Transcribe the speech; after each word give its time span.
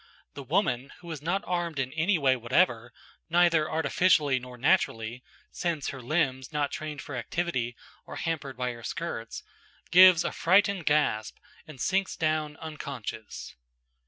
The 0.33 0.41
woman, 0.41 0.91
who 1.01 1.11
is 1.11 1.21
not 1.21 1.43
armed 1.45 1.77
in 1.77 1.93
any 1.93 2.17
way 2.17 2.35
whatever, 2.35 2.91
neither 3.29 3.69
artificially 3.69 4.39
nor 4.39 4.57
naturally 4.57 5.23
(since 5.51 5.89
her 5.89 6.01
limbs, 6.01 6.51
not 6.51 6.71
trained 6.71 7.03
for 7.03 7.15
activity, 7.15 7.75
are 8.07 8.15
hampered 8.15 8.57
by 8.57 8.71
her 8.71 8.81
skirts), 8.81 9.43
gives 9.91 10.23
a 10.23 10.31
frightened 10.31 10.87
gasp, 10.87 11.35
and 11.67 11.79
sinks 11.79 12.15
down 12.15 12.57
unconscious. 12.57 13.53